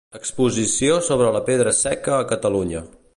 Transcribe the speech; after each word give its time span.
Exposició 0.19 0.95
sobre 1.09 1.29
la 1.37 1.43
pedra 1.51 1.75
seca 1.83 2.17
a 2.17 2.27
Catalunya. 2.33 2.87